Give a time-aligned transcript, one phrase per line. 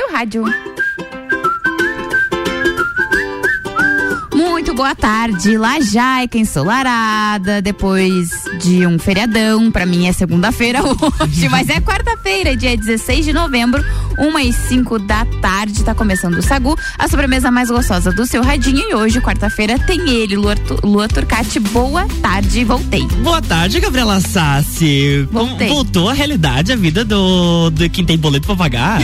[0.00, 0.44] seu rádio.
[4.32, 10.80] Muito boa tarde, Lajaica ensolarada, depois de um feriadão, pra mim é segunda-feira
[11.20, 13.84] hoje, mas é quarta-feira, dia 16 de novembro,
[14.20, 18.42] uma e cinco da tarde, tá começando o Sagu, a sobremesa mais gostosa do seu
[18.42, 23.06] radinho e hoje, quarta-feira, tem ele, Lua, Lua Turcati, boa tarde, voltei.
[23.22, 25.26] Boa tarde, Gabriela Sassi.
[25.32, 25.68] Voltei.
[25.68, 29.00] Voltou a realidade, a vida do, do quem tem boleto pra pagar?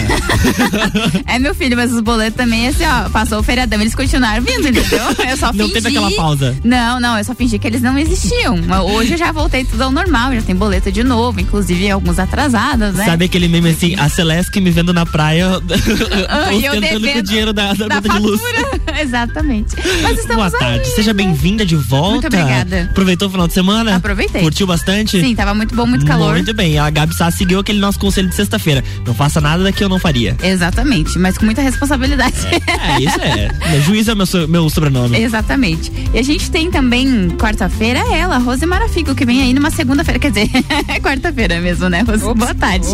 [1.26, 4.68] é meu filho, mas os boletos também, assim, ó, passou o feriadão, eles continuaram vindo,
[4.68, 5.00] entendeu?
[5.28, 5.72] Eu só não fingi.
[5.72, 6.54] teve aquela pausa.
[6.62, 8.56] Não, não, eu só fingi que eles não existiam.
[8.84, 12.94] Hoje eu já voltei tudo ao normal, já tem boleto de novo, inclusive alguns atrasados,
[12.94, 13.06] né?
[13.06, 15.48] Sabe aquele meme assim, a Celeste me vendo na praia,
[16.28, 18.40] Ah, eu ostentando com o dinheiro da, da, da de luz.
[19.00, 19.74] Exatamente.
[20.02, 21.22] Mas estamos Boa tarde, aí, seja né?
[21.24, 22.12] bem-vinda de volta.
[22.12, 22.88] Muito obrigada.
[22.90, 23.96] Aproveitou o final de semana?
[23.96, 24.42] Aproveitei.
[24.42, 25.20] Curtiu bastante?
[25.20, 26.32] Sim, tava muito bom, muito calor.
[26.34, 28.82] Muito bem, a Gabi Sá seguiu aquele nosso conselho de sexta-feira.
[29.06, 30.36] Não faça nada daqui eu não faria.
[30.42, 32.34] Exatamente, mas com muita responsabilidade.
[32.46, 33.70] É, isso é.
[33.70, 35.18] Meu Juiz é meu, so- meu sobrenome.
[35.20, 35.92] Exatamente.
[36.12, 40.18] E a gente tem também quarta-feira ela, Rose Marafigo, que vem aí numa segunda-feira.
[40.18, 40.50] Quer dizer,
[40.88, 42.24] é quarta-feira mesmo, né, Rose?
[42.24, 42.86] Ops, Boa tarde.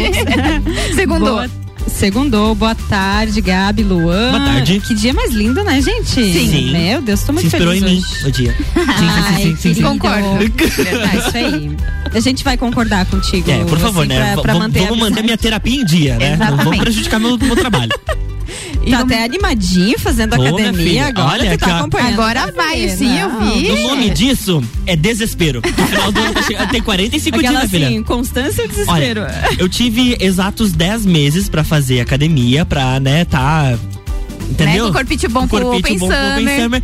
[0.94, 1.34] Segundou.
[1.34, 1.50] Boa,
[1.88, 4.30] segundou, boa tarde, Gabi, Luan.
[4.33, 4.80] Boa tarde.
[4.80, 6.08] Que dia mais lindo, né, gente?
[6.11, 6.72] Sim.
[6.72, 8.27] Meu Deus, tô Se muito inspirou em feliz mim hoje.
[8.28, 8.56] o dia.
[9.34, 9.89] Ai, querido.
[9.89, 10.27] Concordo.
[10.28, 11.77] Ah, isso aí.
[12.14, 13.50] A gente vai concordar contigo.
[13.50, 14.33] É, por favor, assim, né?
[14.34, 16.28] Pra, pra manter vamos manter minha terapia em dia, né?
[16.30, 16.64] Não Exatamente.
[16.64, 17.91] vamos prejudicar meu, meu trabalho.
[18.84, 21.28] E Tá até animadinho fazendo Ô, academia agora.
[21.33, 22.12] olha tu que a- tá acompanhando.
[22.14, 23.70] Agora Tá vai, sim, eu vi.
[23.70, 25.62] O nome disso é desespero.
[25.64, 27.89] No final do ano tá chegando- tem 45 Aquela dias, minha filha.
[27.89, 29.22] assim, constância e desespero.
[29.22, 33.78] Olha, eu tive exatos 10 meses pra fazer academia, pra, né, tá.
[34.50, 34.84] Entendeu?
[34.86, 36.83] Né, com corpite bom Com pro corpite bom pro Open Open Summer.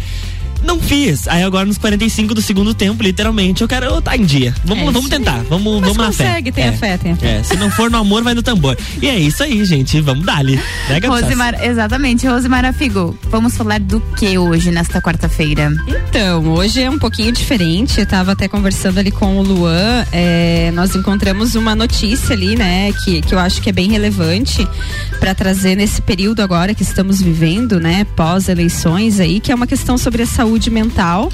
[0.62, 1.26] Não fiz.
[1.28, 4.54] Aí agora nos 45 do segundo tempo, literalmente, eu quero estar em dia.
[4.64, 5.18] Vamos, É vamos aí.
[5.18, 5.42] tentar.
[5.48, 6.24] Vamos, Mas vamos na fé.
[6.24, 6.72] consegue, tenha é.
[6.72, 7.38] fé, tenha fé.
[7.38, 8.76] É, se não for no amor, vai no tambor.
[9.00, 10.00] E é isso aí, gente.
[10.00, 10.56] Vamos dar-lhe.
[10.56, 11.00] Né?
[11.06, 13.16] Rosemar, exatamente, Rosemara Figo.
[13.30, 15.72] Vamos falar do que hoje, nesta quarta-feira?
[16.08, 18.00] Então, hoje é um pouquinho diferente.
[18.00, 20.04] Eu tava até conversando ali com o Luan.
[20.12, 24.66] é, nós encontramos uma notícia ali, né, que, que eu acho que é bem relevante
[25.20, 29.96] para trazer nesse período agora que estamos vivendo, né, pós-eleições aí, que é uma questão
[29.98, 31.30] sobre a saúde mental.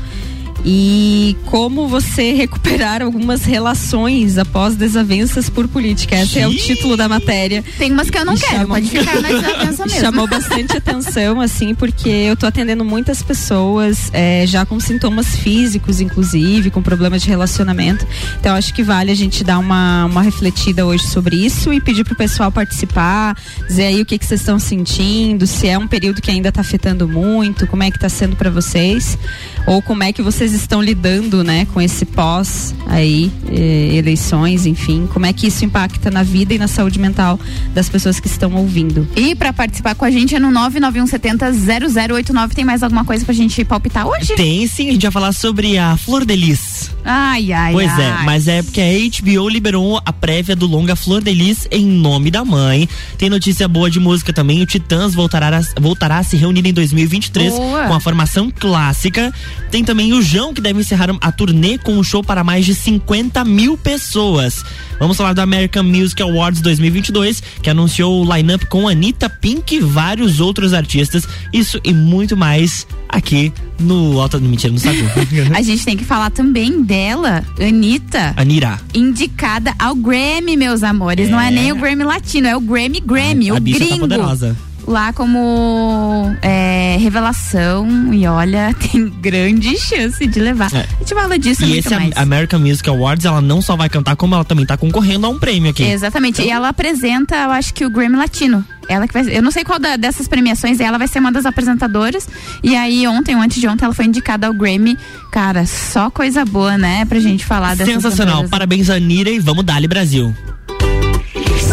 [0.64, 6.16] E como você recuperar algumas relações após desavenças por política.
[6.16, 7.62] Esse é o título da matéria.
[7.78, 10.00] Tem umas que eu não E quero, chamam- pode ficar na desavença mesmo.
[10.00, 16.00] Chamou bastante atenção, assim, porque eu tô atendendo muitas pessoas é, já com sintomas físicos,
[16.00, 18.06] inclusive, com problemas de relacionamento.
[18.40, 22.04] Então, acho que vale a gente dar uma, uma refletida hoje sobre isso e pedir
[22.04, 23.36] pro pessoal participar,
[23.68, 26.60] dizer aí o que que vocês estão sentindo, se é um período que ainda tá
[26.60, 29.18] afetando muito, como é que tá sendo para vocês,
[29.66, 35.08] ou como é que vocês estão lidando, né, com esse pós aí, eh, eleições, enfim,
[35.12, 37.38] como é que isso impacta na vida e na saúde mental
[37.72, 39.06] das pessoas que estão ouvindo.
[39.16, 42.54] E pra participar com a gente é no 991700089.
[42.54, 44.34] Tem mais alguma coisa pra gente palpitar hoje?
[44.34, 46.90] Tem sim, a gente vai falar sobre a Flor de Lis.
[47.04, 48.02] Ai, ai, Pois ai.
[48.02, 51.84] é, mas é porque a HBO liberou a prévia do longa Flor de Lis em
[51.84, 52.88] nome da mãe.
[53.18, 54.62] Tem notícia boa de música também.
[54.62, 57.88] O Titãs voltará a, voltará a se reunir em 2023 Boa.
[57.88, 59.32] com a formação clássica.
[59.70, 63.44] Tem também o Que deve encerrar a turnê com um show para mais de 50
[63.44, 64.64] mil pessoas.
[64.98, 69.80] Vamos falar do American Music Awards 2022, que anunciou o line-up com Anitta, Pink e
[69.80, 71.24] vários outros artistas.
[71.52, 74.40] Isso e muito mais aqui no Alta.
[74.40, 75.04] Mentira, no Sagu.
[75.54, 78.34] A gente tem que falar também dela, Anitta.
[78.36, 78.80] Anira.
[78.92, 81.30] Indicada ao Grammy, meus amores.
[81.30, 81.50] Não é É.
[81.52, 84.00] nem o Grammy latino, é o Grammy Grammy, a o bicha tá gringo.
[84.00, 84.56] poderosa.
[84.86, 90.72] Lá como é, revelação e olha, tem grande chance de levar.
[90.74, 90.80] É.
[90.80, 92.12] A gente fala disso E muito esse mais.
[92.16, 95.38] American Music Awards, ela não só vai cantar, como ela também tá concorrendo a um
[95.38, 95.82] prêmio aqui.
[95.84, 96.42] Exatamente.
[96.42, 98.64] E ela apresenta, eu acho que o Grammy Latino.
[98.86, 101.46] Ela que vai, eu não sei qual da- dessas premiações, ela vai ser uma das
[101.46, 102.28] apresentadoras.
[102.62, 104.98] E aí ontem, ou antes de ontem, ela foi indicada ao Grammy.
[105.32, 108.46] Cara, só coisa boa, né, pra gente falar dessas Sensacional.
[108.48, 110.34] Parabéns, Anira, e vamos dali Brasil.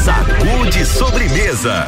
[0.06, 1.88] Sacude sobremesa.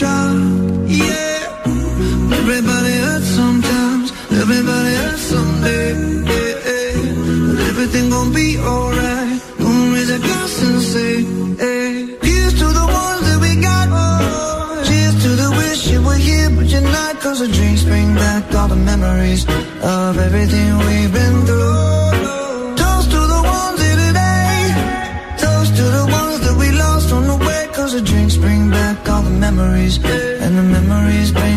[0.00, 1.64] Yeah,
[2.40, 5.94] everybody hurts sometimes, everybody hurts someday.
[6.22, 9.42] But everything gon' be alright.
[10.78, 13.88] Say, to the ones that we got.
[13.90, 14.82] Oh.
[14.86, 17.20] Cheers to the wish you were here, but you're not.
[17.20, 19.44] Cause the drinks bring back all the memories
[19.82, 21.87] of everything we've been through.
[29.96, 31.47] and the memories bring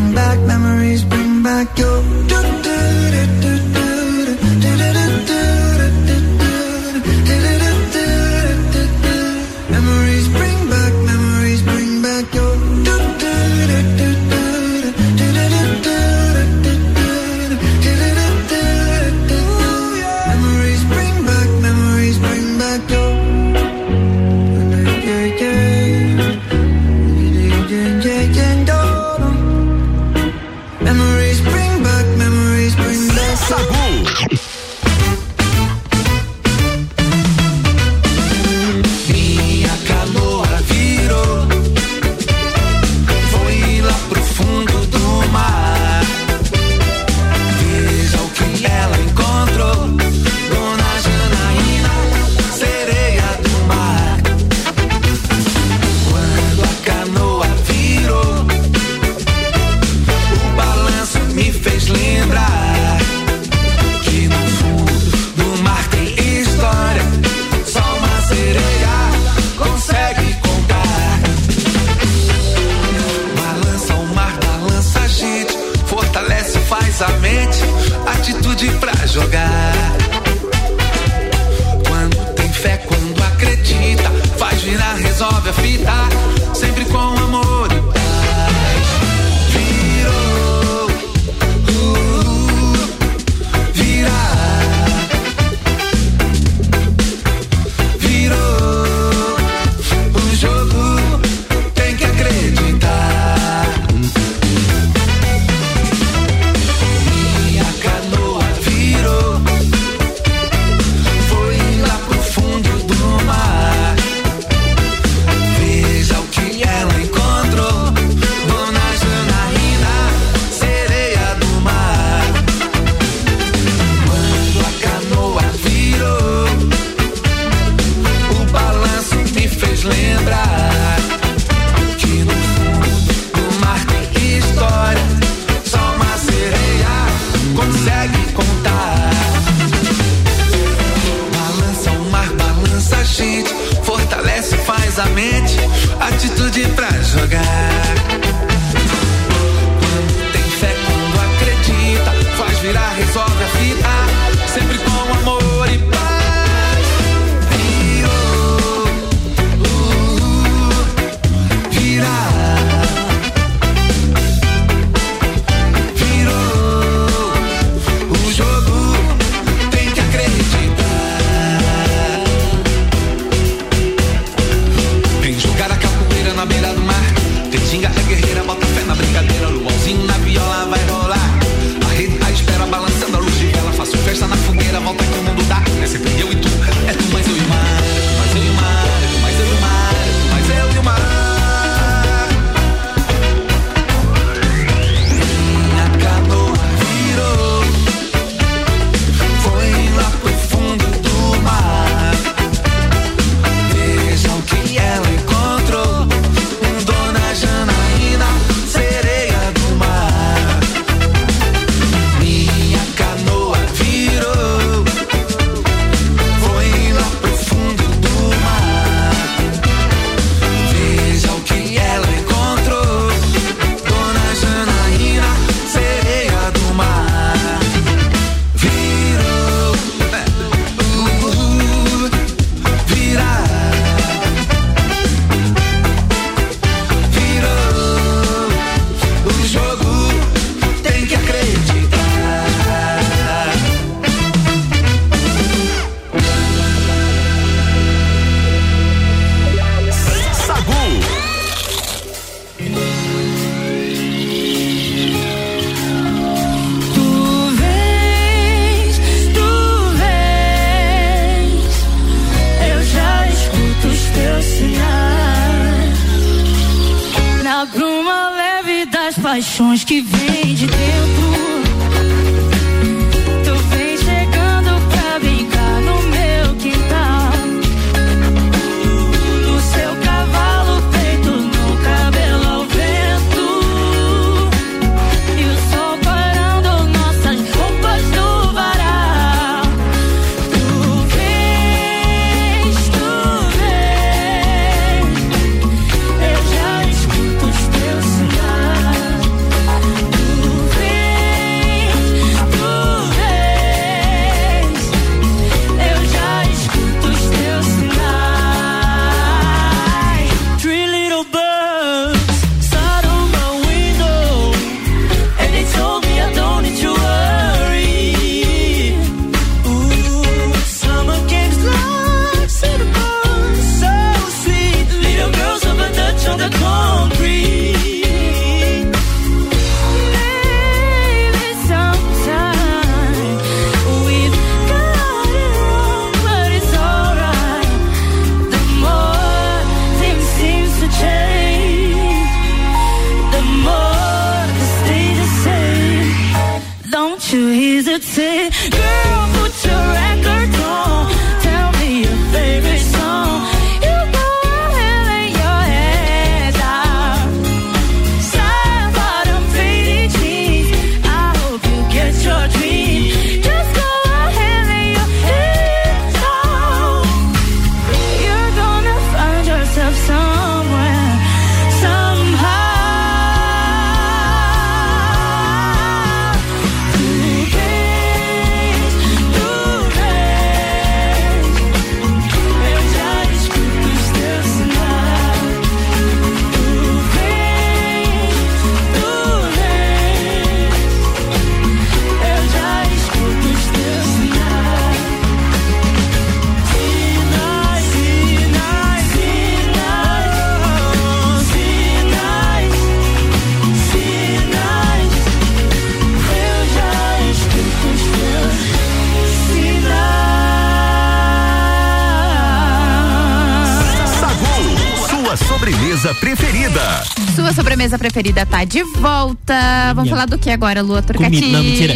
[417.82, 419.56] Sobremesa preferida tá de volta.
[419.96, 420.16] Vamos Minha.
[420.16, 421.42] falar do que agora, Lua Turcati?
[421.48, 421.94] Não, mentira.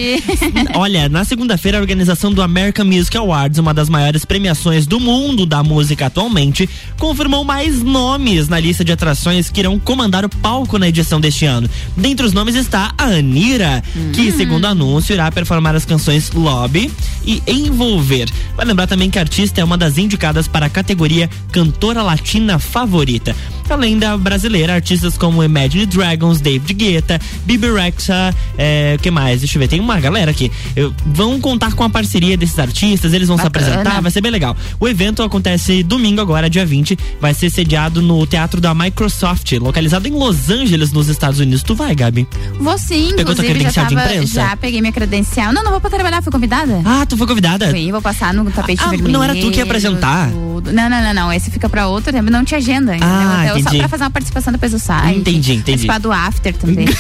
[0.74, 5.46] Olha, na segunda-feira, a organização do American Music Awards, uma das maiores premiações do mundo
[5.46, 10.80] da música atualmente, confirmou mais nomes na lista de atrações que irão comandar o palco
[10.80, 11.70] na edição deste ano.
[11.96, 16.92] Dentre os nomes está a Anira, que, segundo o anúncio, irá performar as canções Lobby
[17.24, 18.27] e Envolver.
[18.58, 22.58] Vai lembrar também que a artista é uma das indicadas para a categoria Cantora Latina
[22.58, 23.36] Favorita.
[23.70, 29.40] Além da brasileira, artistas como Imagine Dragons, David Guetta, Bibi Rexha, é, que mais?
[29.42, 30.52] Deixa eu ver, tem uma galera aqui.
[30.76, 33.66] Eu- vão contar com a parceria desses artistas, eles vão se Bacana.
[33.68, 34.56] apresentar, vai ser bem legal.
[34.80, 40.08] O evento acontece domingo agora, dia 20, vai ser sediado no teatro da Microsoft, localizado
[40.08, 41.64] em Los Angeles, nos Estados Unidos.
[41.64, 42.28] Tu vai, Gabi?
[42.60, 44.34] Vou sim, Pegou tua inclusive já credencial de tava, imprensa?
[44.42, 45.52] já peguei minha credencial.
[45.52, 46.82] Não, não vou pra trabalhar, fui convidada.
[46.86, 47.70] Ah, tu foi convidada?
[47.72, 49.12] Fui, vou passar no tapete Ah, vermelho.
[49.12, 50.30] não era tu que ia apresentar?
[50.32, 50.72] tudo.
[50.72, 51.34] Não, não, não, não.
[51.34, 52.30] Esse fica pra outro tempo.
[52.32, 52.94] Não te agenda?
[53.02, 53.76] Ah, Então, entendi.
[53.76, 55.20] Só pra fazer uma participação depois do site.
[55.20, 55.88] Entendi, entendi.
[55.88, 56.88] Participar do after também.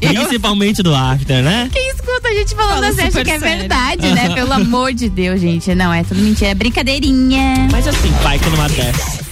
[0.00, 1.68] Principalmente do After, né?
[1.72, 3.58] Quem escuta a gente falando Fala assim acha que é sério.
[3.58, 4.30] verdade, né?
[4.34, 5.74] Pelo amor de Deus, gente.
[5.74, 6.50] Não, é tudo mentira.
[6.50, 7.68] É brincadeirinha.
[7.70, 9.29] Mas assim, vai que numa dessa.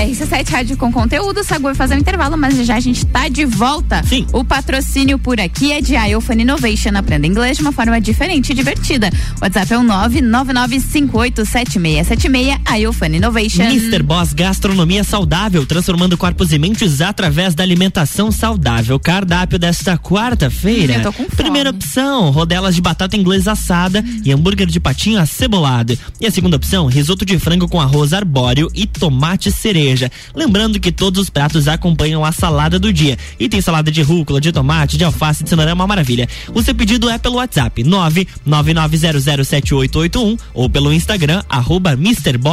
[0.00, 3.44] RC7 Rádio com conteúdo, Sagu vai fazer um intervalo, mas já a gente tá de
[3.44, 4.02] volta.
[4.04, 4.26] Sim.
[4.32, 6.90] O patrocínio por aqui é de iOphone Innovation.
[6.96, 9.10] Aprenda inglês de uma forma diferente e divertida.
[9.40, 13.62] O WhatsApp é o 999587676 iOphone Innovation.
[13.62, 14.02] Mr.
[14.02, 18.98] Boss Gastronomia Saudável, transformando corpos e mentes através da alimentação saudável.
[18.98, 20.94] Cardápio desta quarta-feira.
[20.94, 21.36] Hum, eu tô com fome.
[21.36, 25.98] Primeira opção, rodelas de batata inglesa assada e hambúrguer de patinho acebolado.
[26.20, 30.10] E a segunda opção, risoto de frango com arroz arbóreo e tomate cereja.
[30.34, 33.18] Lembrando que todos os pratos acompanham a salada do dia.
[33.38, 36.28] E tem salada de rúcula, de tomate, de alface, de cenoura, é uma maravilha.
[36.54, 41.96] O seu pedido é pelo WhatsApp 999007881 ou pelo Instagram, arroba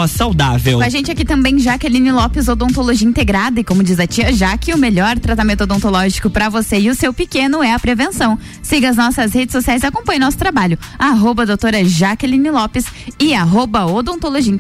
[0.07, 0.77] Saudável.
[0.77, 3.59] Com a gente aqui também, Jaqueline Lopes, Odontologia Integrada.
[3.59, 7.13] E como diz a tia Jaque, o melhor tratamento odontológico para você e o seu
[7.13, 8.37] pequeno é a prevenção.
[8.61, 10.77] Siga as nossas redes sociais e acompanhe nosso trabalho.
[10.97, 12.85] Arroba doutora Jaqueline Lopes
[13.19, 14.53] e arroba odontologia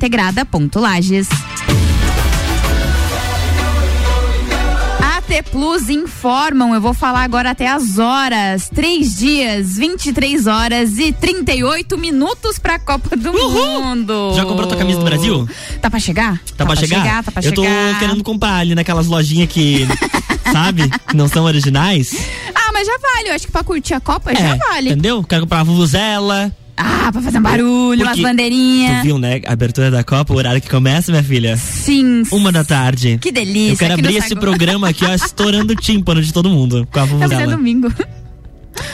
[5.43, 8.69] Plus informam, eu vou falar agora até as horas.
[8.73, 14.33] Três dias, 23 horas e 38 minutos pra Copa do Mundo.
[14.35, 15.47] Já comprou tua camisa do Brasil?
[15.81, 16.39] Tá pra chegar?
[16.55, 17.23] Tá, pra chegar?
[17.23, 17.99] Tá pra Eu tô chegar.
[17.99, 19.87] querendo comprar ali naquelas lojinhas que.
[20.51, 20.89] sabe?
[21.13, 22.15] Não são originais.
[22.55, 23.29] Ah, mas já vale.
[23.29, 24.89] Eu acho que pra curtir a Copa já É, vale.
[24.89, 25.23] Entendeu?
[25.23, 26.53] Quero comprar uma vuvuzela.
[26.77, 28.99] Ah, pra fazer um barulho, umas Porque bandeirinhas.
[28.99, 29.41] Tu viu, né?
[29.45, 31.57] A abertura da Copa, o horário que começa, minha filha?
[31.57, 32.21] Sim.
[32.31, 33.17] Uma da tarde.
[33.19, 33.73] Que delícia.
[33.73, 37.05] Eu quero abrir esse programa aqui, ó, estourando o tímpano de todo mundo com a
[37.05, 37.47] vuvuzela.
[37.47, 37.91] domingo.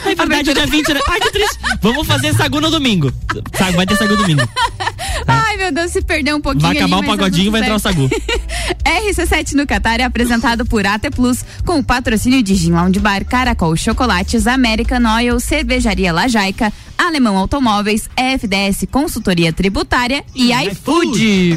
[0.04, 1.00] É verdade, dia 20, né?
[1.08, 1.58] Ai, que triste.
[1.80, 3.12] Vamos fazer sagu no domingo.
[3.56, 4.42] Sagu, vai ter sagu domingo.
[5.26, 6.66] Ai, meu Deus, se perder um pouquinho.
[6.66, 8.08] Vai acabar ali, o tá pagodinho, tudo vai entrar o sagu.
[8.84, 13.24] RC7 no Qatar é apresentado por AT Plus, com o patrocínio de Gin Lounge Bar,
[13.24, 21.56] Caracol Chocolates, American Oil, Cervejaria Lajaica, Alemão Automóveis, FDS Consultoria Tributária e iFood.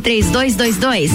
[0.01, 1.11] 3222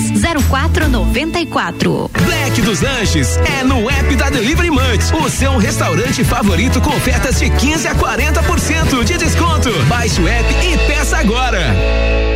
[0.49, 2.11] 0494.
[2.25, 7.39] Black dos Lanches é no app da Delivery Munch, o seu restaurante favorito com ofertas
[7.39, 9.71] de 15 a 40% de desconto.
[9.89, 12.36] Baixe o app e peça agora.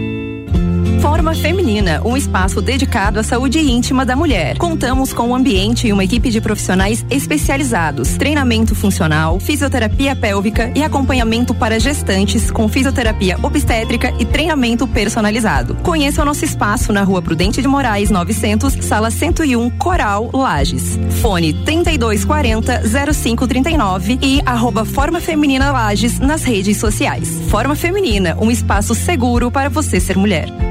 [1.01, 4.55] Forma Feminina, um espaço dedicado à saúde íntima da mulher.
[4.59, 10.83] Contamos com um ambiente e uma equipe de profissionais especializados, treinamento funcional, fisioterapia pélvica e
[10.83, 15.73] acompanhamento para gestantes com fisioterapia obstétrica e treinamento personalizado.
[15.81, 20.99] Conheça o nosso espaço na Rua Prudente de Moraes 900, sala 101, Coral, Lages.
[21.19, 27.41] Fone 3240 0539 e arroba Forma Feminina Lages nas redes sociais.
[27.49, 30.70] Forma Feminina, um espaço seguro para você ser mulher.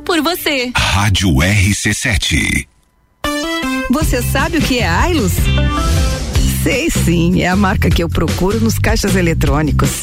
[0.00, 0.72] por você.
[0.76, 2.66] Rádio RC7.
[3.90, 5.32] Você sabe o que é Ailus?
[6.62, 10.02] Sei sim, é a marca que eu procuro nos caixas eletrônicos.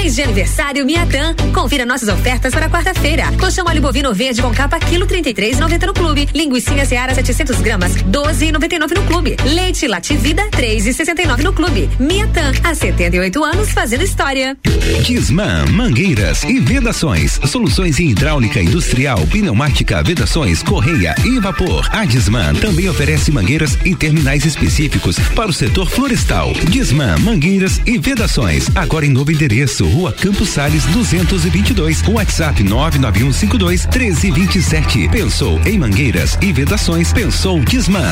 [0.00, 1.34] Mês de aniversário Miatan.
[1.52, 3.32] Confira nossas ofertas para quarta-feira.
[3.36, 6.28] Colchão óleo bovino verde com capa quilo 33,90 no clube.
[6.32, 9.36] Linguiça Seara 700 gramas 12,99 no clube.
[9.44, 11.90] Leite Lativida 3,69 no clube.
[11.98, 14.56] Miatan há 78 anos fazendo história.
[15.02, 17.40] Disman, mangueiras e vedações.
[17.46, 21.88] Soluções em hidráulica industrial, pneumática, vedações, correia e vapor.
[21.90, 26.52] A Disman também oferece mangueiras e terminais específicos para o setor florestal.
[26.68, 28.68] Disman, mangueiras e vedações.
[28.76, 32.02] Agora em novo endereço, Rua Campos Sales 222.
[32.08, 35.08] WhatsApp 99152 1327.
[35.08, 37.12] Pensou em mangueiras e vedações?
[37.12, 38.02] Pensou Disman.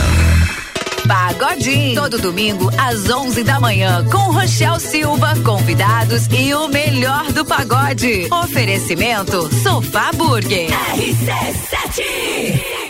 [1.07, 1.95] Pagodinho.
[1.95, 8.29] Todo domingo às 11 da manhã com Rochel Silva, convidados e o melhor do pagode.
[8.31, 10.69] Oferecimento Sofá Burger.
[10.97, 12.86] RC7.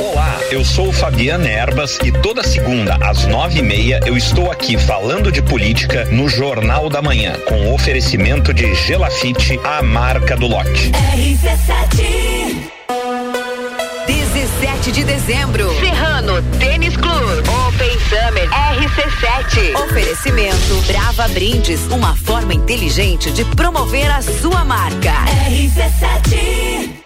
[0.00, 4.48] Olá, eu sou o Fabiano Erbas e toda segunda às nove e meia eu estou
[4.48, 10.46] aqui falando de política no Jornal da Manhã com oferecimento de Gelafite, a marca do
[10.46, 10.92] lote.
[10.92, 12.70] RC7.
[14.06, 15.68] 17 de dezembro.
[15.80, 17.42] Serrano Tênis Clube.
[17.66, 19.74] Open Summer RC7.
[19.84, 25.12] Oferecimento Brava Brindes, uma forma inteligente de promover a sua marca.
[25.50, 26.97] RC7.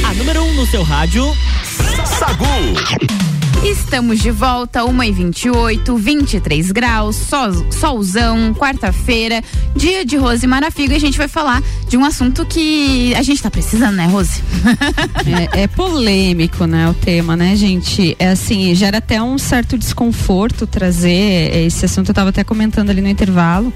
[0.04, 1.36] A número 1 um no seu rádio.
[2.18, 3.16] Sagu.
[3.64, 9.42] Estamos de volta, 1 e 28 23 graus, sol, solzão, quarta-feira,
[9.74, 10.92] dia de Rose Marafigo.
[10.92, 11.60] E a gente vai falar
[11.96, 14.42] de um assunto que a gente tá precisando, né, Rose?
[15.54, 18.14] é, é polêmico, né, o tema, né, gente?
[18.18, 22.10] É assim, gera até um certo desconforto trazer esse assunto.
[22.10, 23.72] Eu tava até comentando ali no intervalo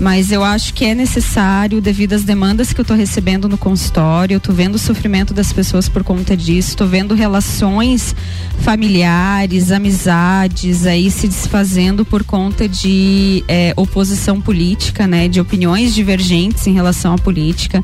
[0.00, 4.34] mas eu acho que é necessário devido às demandas que eu estou recebendo no consultório,
[4.34, 8.16] eu tô vendo o sofrimento das pessoas por conta disso, estou vendo relações
[8.60, 16.66] familiares, amizades aí se desfazendo por conta de é, oposição política, né, de opiniões divergentes
[16.66, 17.82] em relação à política.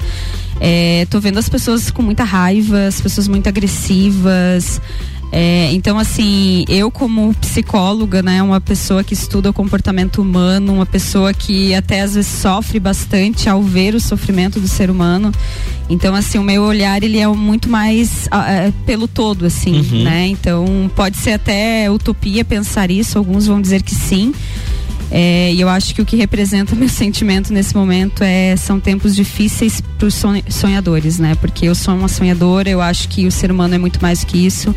[0.58, 4.80] É, tô vendo as pessoas com muita raiva, as pessoas muito agressivas.
[5.32, 10.86] É, então, assim, eu como psicóloga, né, uma pessoa que estuda o comportamento humano, uma
[10.86, 15.32] pessoa que até às vezes sofre bastante ao ver o sofrimento do ser humano.
[15.88, 20.04] Então, assim, o meu olhar ele é muito mais uh, pelo todo, assim, uhum.
[20.04, 20.26] né?
[20.28, 23.18] Então, pode ser até utopia pensar isso.
[23.18, 24.32] Alguns vão dizer que sim.
[25.10, 29.14] É, e eu acho que o que representa meu sentimento nesse momento é são tempos
[29.14, 31.36] difíceis para os sonhadores, né?
[31.36, 34.44] Porque eu sou uma sonhadora, eu acho que o ser humano é muito mais que
[34.44, 34.74] isso.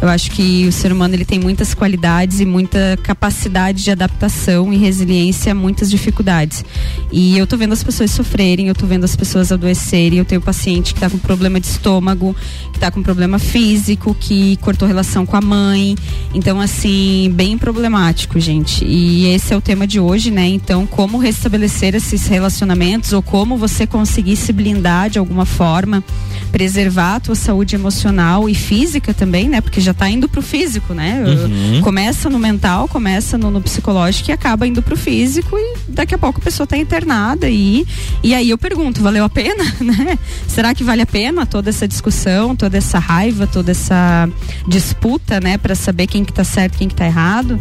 [0.00, 4.72] Eu acho que o ser humano ele tem muitas qualidades e muita capacidade de adaptação
[4.72, 6.64] e resiliência a muitas dificuldades.
[7.12, 10.40] E eu tô vendo as pessoas sofrerem, eu tô vendo as pessoas adoecerem, eu tenho
[10.40, 12.34] paciente que tá com problema de estômago,
[12.80, 15.94] tá com problema físico, que cortou relação com a mãe.
[16.34, 18.84] Então, assim, bem problemático, gente.
[18.84, 20.48] E esse é o tema de hoje, né?
[20.48, 26.02] Então, como restabelecer esses relacionamentos ou como você conseguir se blindar de alguma forma,
[26.50, 29.60] preservar a tua saúde emocional e física também, né?
[29.60, 31.22] Porque já tá indo pro físico, né?
[31.22, 31.82] Uhum.
[31.82, 36.18] Começa no mental, começa no, no, psicológico e acaba indo pro físico e daqui a
[36.18, 37.86] pouco a pessoa tá internada e
[38.22, 40.18] e aí eu pergunto, valeu a pena, né?
[40.48, 44.28] Será que vale a pena toda essa discussão, toda essa raiva, toda essa
[44.66, 47.60] disputa, né, para saber quem que tá certo, quem que tá errado?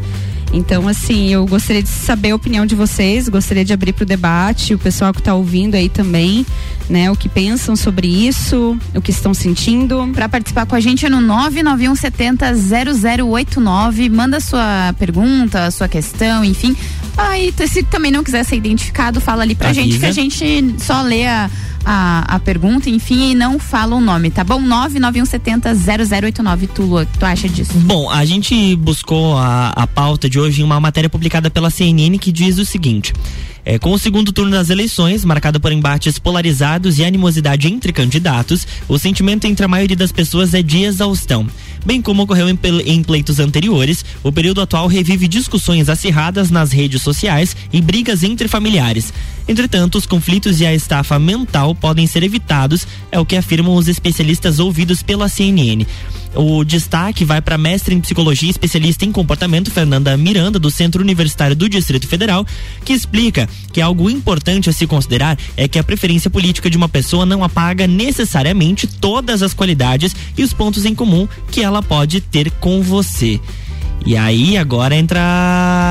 [0.51, 4.05] Então, assim, eu gostaria de saber a opinião de vocês, gostaria de abrir para o
[4.05, 6.45] debate, o pessoal que está ouvindo aí também,
[6.89, 7.11] né?
[7.11, 10.09] O que pensam sobre isso, o que estão sentindo.
[10.13, 12.53] Para participar com a gente é no 99170
[13.23, 14.09] 0089.
[14.09, 16.75] Manda sua pergunta, sua questão, enfim.
[17.19, 19.83] Aí, se também não quiser ser identificado, fala ali pra Avisa.
[19.83, 21.49] gente que a gente só lê a,
[21.83, 24.61] a, a pergunta, enfim, e não fala o nome, tá bom?
[24.61, 26.69] 991700089.
[26.73, 27.73] Tu, Lu, o que tu acha disso?
[27.75, 32.17] Bom, a gente buscou a, a pauta de hoje em uma matéria publicada pela CNN
[32.17, 33.13] que diz o seguinte.
[33.65, 38.65] É, com o segundo turno das eleições, marcado por embates polarizados e animosidade entre candidatos,
[38.87, 41.45] o sentimento entre a maioria das pessoas é de exaustão.
[41.85, 47.55] Bem como ocorreu em, pleitos anteriores, o período atual revive discussões acirradas nas redes sociais
[47.71, 49.13] e brigas entre familiares.
[49.47, 53.87] Entretanto, os conflitos e a estafa mental podem ser evitados, é o que afirmam os
[53.87, 55.85] especialistas ouvidos pela CNN.
[56.35, 61.01] O destaque vai para mestre em psicologia e especialista em comportamento Fernanda Miranda do Centro
[61.01, 62.45] Universitário do Distrito Federal,
[62.85, 66.87] que explica que algo importante a se considerar é que a preferência política de uma
[66.87, 72.21] pessoa não apaga necessariamente todas as qualidades e os pontos em comum que ela pode
[72.21, 73.39] ter com você.
[74.05, 75.19] E aí agora entra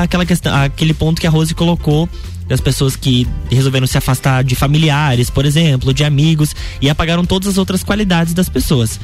[0.02, 2.08] aquela questão, aquele ponto que a Rose colocou
[2.46, 7.48] das pessoas que resolveram se afastar de familiares, por exemplo, de amigos e apagaram todas
[7.48, 8.98] as outras qualidades das pessoas.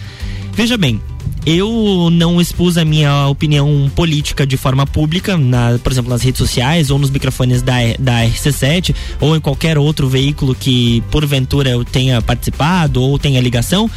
[0.55, 1.01] Veja bem,
[1.47, 6.39] eu não expus a minha opinião política de forma pública, na, por exemplo, nas redes
[6.39, 11.85] sociais ou nos microfones da, da RC7 ou em qualquer outro veículo que porventura eu
[11.85, 13.91] tenha participado ou tenha ligação,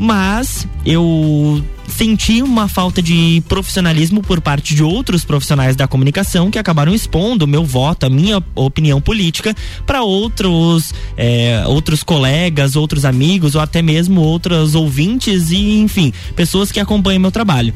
[0.00, 6.58] mas eu senti uma falta de profissionalismo por parte de outros profissionais da comunicação que
[6.58, 13.54] acabaram expondo meu voto, a minha opinião política para outros é, outros colegas, outros amigos
[13.54, 17.74] ou até mesmo outros ouvintes e enfim pessoas que acompanham meu trabalho.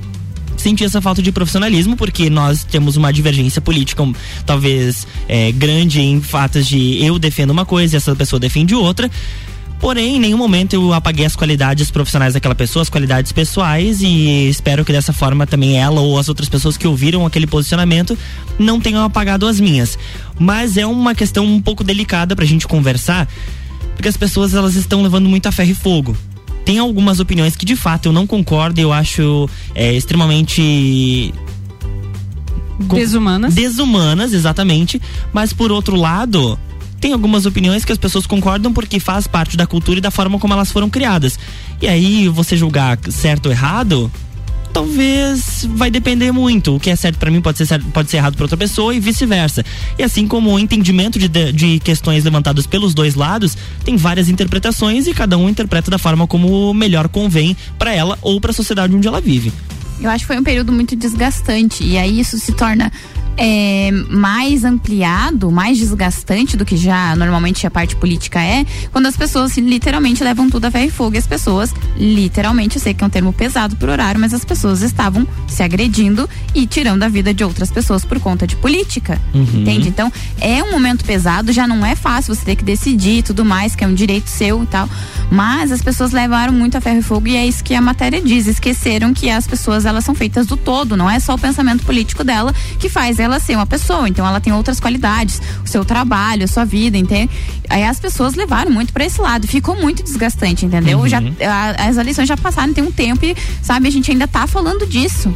[0.56, 4.02] Senti essa falta de profissionalismo porque nós temos uma divergência política
[4.46, 9.10] talvez é, grande em fatos de eu defendo uma coisa e essa pessoa defende outra
[9.80, 14.48] Porém, em nenhum momento eu apaguei as qualidades profissionais daquela pessoa, as qualidades pessoais e
[14.48, 18.16] espero que dessa forma também ela ou as outras pessoas que ouviram aquele posicionamento
[18.58, 19.98] não tenham apagado as minhas.
[20.38, 23.28] Mas é uma questão um pouco delicada pra gente conversar,
[23.94, 26.16] porque as pessoas elas estão levando muito a ferro e fogo.
[26.64, 31.32] Tem algumas opiniões que de fato eu não concordo, eu acho é, extremamente
[32.78, 33.54] Desumanas.
[33.54, 35.00] Desumanas, exatamente.
[35.32, 36.58] Mas por outro lado,
[37.04, 40.38] tem algumas opiniões que as pessoas concordam porque faz parte da cultura e da forma
[40.38, 41.38] como elas foram criadas.
[41.82, 44.10] E aí, você julgar certo ou errado,
[44.72, 46.76] talvez vai depender muito.
[46.76, 48.94] O que é certo para mim pode ser, certo- pode ser errado para outra pessoa
[48.94, 49.62] e vice-versa.
[49.98, 55.06] E assim como o entendimento de, de, questões levantadas pelos dois lados, tem várias interpretações
[55.06, 58.96] e cada um interpreta da forma como melhor convém para ela ou para a sociedade
[58.96, 59.52] onde ela vive.
[60.00, 61.84] Eu acho que foi um período muito desgastante.
[61.84, 62.90] E aí isso se torna
[63.36, 69.16] é, mais ampliado, mais desgastante do que já normalmente a parte política é, quando as
[69.16, 71.16] pessoas assim, literalmente levam tudo a ferro e fogo.
[71.16, 74.44] E as pessoas, literalmente, eu sei que é um termo pesado por horário, mas as
[74.44, 79.20] pessoas estavam se agredindo e tirando a vida de outras pessoas por conta de política.
[79.32, 79.42] Uhum.
[79.42, 79.88] Entende?
[79.88, 83.44] Então, é um momento pesado, já não é fácil você ter que decidir e tudo
[83.44, 84.88] mais, que é um direito seu e tal.
[85.30, 88.20] Mas as pessoas levaram muito a ferro e fogo e é isso que a matéria
[88.20, 88.46] diz.
[88.46, 92.22] Esqueceram que as pessoas, elas são feitas do todo, não é só o pensamento político
[92.22, 94.08] dela que faz ela ser uma pessoa.
[94.08, 97.30] Então, ela tem outras qualidades, o seu trabalho, a sua vida, entende?
[97.68, 99.46] Aí as pessoas levaram muito pra esse lado.
[99.48, 100.98] Ficou muito desgastante, entendeu?
[101.00, 101.08] Uhum.
[101.08, 104.46] Já, a- as eleições já passaram, tem um tempo e, sabe, a gente ainda tá
[104.46, 105.34] falando disso.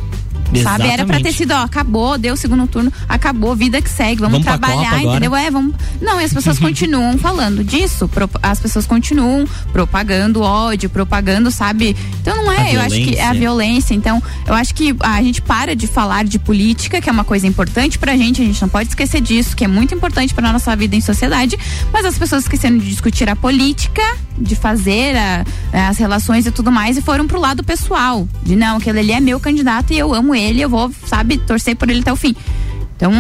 [0.63, 1.37] Sabe, era pra ter Exatamente.
[1.37, 5.35] sido, ó, acabou, deu o segundo turno, acabou, vida que segue, vamos, Vamos trabalhar, entendeu?
[5.37, 5.75] É, vamos.
[6.01, 8.09] Não, e as pessoas continuam falando disso,
[8.43, 11.95] as pessoas continuam propagando ódio, propagando, sabe?
[12.21, 13.39] Então não é, A eu acho que é a violência.
[13.39, 13.95] violência.
[13.95, 17.47] Então, eu acho que a gente para de falar de política, que é uma coisa
[17.47, 20.75] importante pra gente, a gente não pode esquecer disso, que é muito importante pra nossa
[20.77, 21.59] vida em sociedade,
[21.93, 24.03] mas as pessoas esqueceram de discutir a política,
[24.39, 25.45] de fazer a-
[25.89, 28.27] as relações e tudo mais, e foram pro lado pessoal.
[28.43, 31.77] De não, aquele ali é meu candidato e eu amo ele, eu vou, sabe, torcer
[31.77, 32.35] por ele até o fim.
[32.97, 33.13] Então,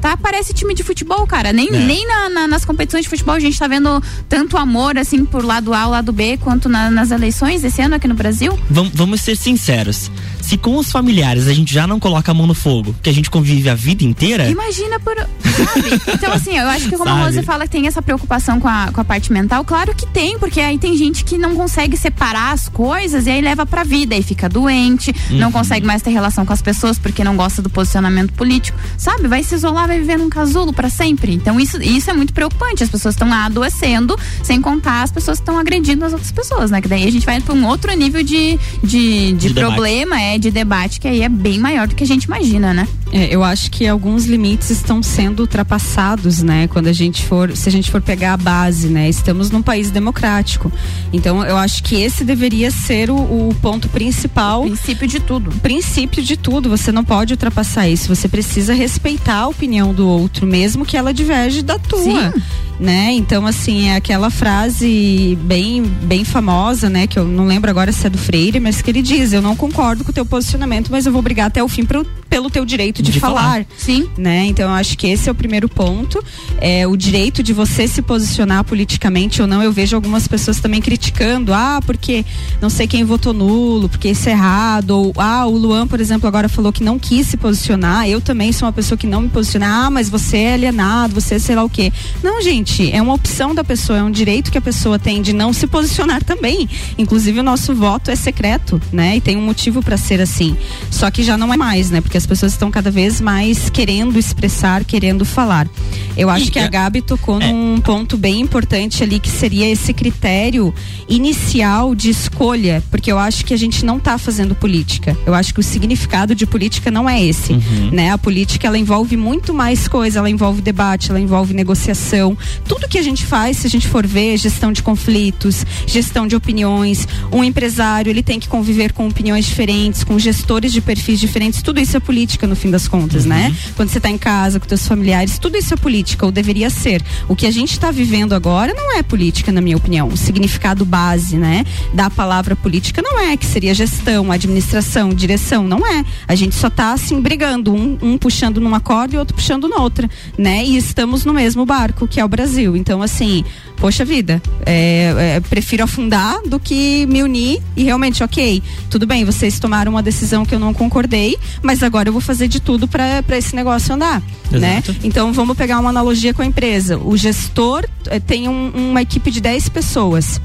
[0.00, 1.52] tá, parece time de futebol, cara.
[1.52, 1.72] Nem, É.
[1.72, 5.44] nem na- na- nas competições de futebol a gente tá vendo tanto amor, assim, por
[5.44, 8.56] lado A lado B, quanto na- nas eleições esse ano aqui no Brasil.
[8.70, 10.08] Vamos, vamos ser sinceros.
[10.42, 13.12] Se com os familiares a gente já não coloca a mão no fogo, que a
[13.14, 14.48] gente convive a vida inteira.
[14.50, 15.14] Imagina por.
[15.16, 16.00] Sabe?
[16.14, 17.24] Então, assim, eu acho que como a Sabe?
[17.24, 20.38] Rose fala que tem essa preocupação com a, com a parte mental, claro que tem,
[20.38, 24.14] porque aí tem gente que não consegue separar as coisas e aí leva pra vida,
[24.14, 25.52] aí fica doente, não Uhum.
[25.52, 29.28] consegue mais ter relação com as pessoas porque não gosta do posicionamento político, sabe?
[29.28, 31.34] Vai se isolar, vai viver num casulo pra sempre.
[31.34, 32.82] Então, isso, isso é muito preocupante.
[32.82, 36.80] As pessoas estão adoecendo, sem contar as pessoas que estão agredindo as outras pessoas, né?
[36.80, 39.72] Que daí a gente vai pra um outro nível de, de, de, De debate.
[39.72, 42.88] problema, é, de debate, que aí é bem maior do que a gente imagina, né?
[43.12, 46.66] É, eu acho que alguns limites estão sendo ultrapassados, né?
[46.66, 49.06] Quando a gente for, se a gente for pegar a base, né?
[49.08, 50.72] Estamos num país democrático.
[51.12, 54.62] Então, eu acho que esse deveria ser o, o ponto principal.
[54.62, 55.50] princípio de tudo.
[55.60, 56.70] Princípio de tudo.
[56.70, 58.08] Você não pode ultrapassar isso.
[58.08, 62.02] Você precisa respeitar a opinião do outro, mesmo que ela diverge da tua.
[62.02, 62.42] Sim.
[62.80, 63.12] Né?
[63.12, 67.06] Então, assim, é aquela frase bem, bem famosa, né?
[67.06, 69.54] Que eu não lembro agora se é do Freire, mas que ele diz: Eu não
[69.54, 72.64] concordo com o teu posicionamento, mas eu vou brigar até o fim pro, pelo teu
[73.02, 73.42] direito de, De falar.
[73.42, 73.66] falar.
[73.76, 74.08] Sim.
[74.16, 74.46] Né?
[74.46, 76.22] Então, eu acho que esse é o primeiro ponto.
[76.58, 79.62] É o direito de você se posicionar politicamente ou não.
[79.62, 82.24] Eu vejo algumas pessoas também criticando: ah, porque
[82.60, 84.90] não sei quem votou nulo, porque isso é errado.
[84.90, 88.08] Ou, ah, o Luan, por exemplo, agora falou que não quis se posicionar.
[88.08, 89.86] Eu também sou uma pessoa que não me posiciona.
[89.86, 91.92] Ah, mas você é alienado, você é sei lá o quê.
[92.22, 95.32] Não, gente, é uma opção da pessoa, é um direito que a pessoa tem de
[95.32, 96.68] não se posicionar também.
[96.96, 99.16] Inclusive, o nosso voto é secreto, né?
[99.16, 100.56] E tem um motivo para ser assim.
[100.90, 102.00] Só que já não é mais, né?
[102.00, 105.68] Porque as pessoas estão cada vez mais querendo expressar, querendo falar.
[106.16, 107.50] Eu acho que a é- Gabi tocou é.
[107.50, 110.74] num ponto bem importante ali, que seria esse critério
[111.08, 115.16] inicial de escolha, porque eu acho que a gente não está fazendo política.
[115.26, 117.54] Eu acho que o significado de política não é esse,
[117.90, 118.10] né?
[118.10, 122.36] A política ela envolve muito mais coisa, ela envolve debate, ela envolve negociação.
[122.66, 126.36] Tudo que a gente faz, se a gente for ver, gestão de conflitos, gestão de
[126.36, 131.62] opiniões, um empresário, ele tem que conviver com opiniões diferentes, com gestores de perfis diferentes,
[131.62, 133.54] tudo isso é política no fim das contas, né?
[133.76, 137.02] Quando você está em casa com teus familiares, tudo isso é política, ou deveria ser.
[137.28, 140.08] O que a gente está vivendo agora não é política, na minha opinião.
[140.08, 145.86] O significado base, né, da palavra política não é que seria gestão, administração, direção, não
[145.86, 146.04] é.
[146.26, 149.76] A gente só tá assim brigando, um, um puxando numa corda e outro puxando na
[149.76, 150.64] outra, né?
[150.64, 152.76] E estamos no mesmo barco que é o Brasil.
[152.76, 153.44] Então, assim,
[153.82, 159.24] poxa vida, é, é, prefiro afundar do que me unir e realmente, ok, tudo bem,
[159.24, 162.86] vocês tomaram uma decisão que eu não concordei, mas agora eu vou fazer de tudo
[162.86, 164.80] para esse negócio andar, né?
[164.84, 164.94] Exato.
[165.02, 166.96] Então vamos pegar uma analogia com a empresa.
[166.96, 170.40] O gestor eh, tem um- uma equipe de 10 pessoas,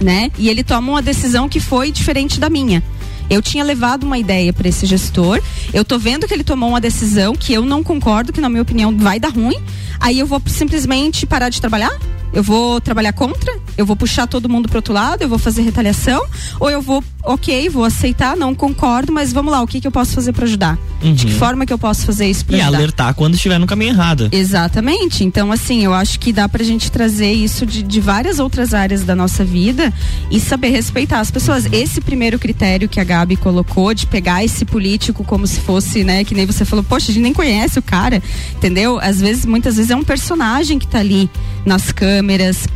[0.00, 0.30] né?
[0.38, 2.82] E ele toma uma decisão que foi diferente da minha.
[3.28, 5.42] Eu tinha levado uma ideia para esse gestor.
[5.74, 8.62] Eu tô vendo que ele tomou uma decisão que eu não concordo, que na minha
[8.62, 9.58] opinião vai dar ruim.
[10.00, 11.92] Aí eu vou simplesmente parar de trabalhar?
[12.32, 13.52] Eu vou trabalhar contra?
[13.76, 15.22] Eu vou puxar todo mundo pro outro lado?
[15.22, 16.24] Eu vou fazer retaliação?
[16.60, 19.92] Ou eu vou, ok, vou aceitar, não concordo, mas vamos lá, o que, que eu
[19.92, 20.78] posso fazer para ajudar?
[21.02, 21.38] De que Uhum.
[21.38, 22.78] forma que eu posso fazer isso para E ajudar?
[22.78, 24.28] alertar quando estiver no caminho errado.
[24.32, 25.24] Exatamente.
[25.24, 29.02] Então, assim, eu acho que dá pra gente trazer isso de, de várias outras áreas
[29.02, 29.92] da nossa vida
[30.30, 31.66] e saber respeitar as pessoas.
[31.72, 36.22] Esse primeiro critério que a Gabi colocou de pegar esse político como se fosse, né,
[36.24, 38.22] que nem você falou, poxa, a gente nem conhece o cara,
[38.56, 38.98] entendeu?
[39.00, 41.28] Às vezes, muitas vezes é um personagem que tá ali
[41.64, 42.21] nas câmeras,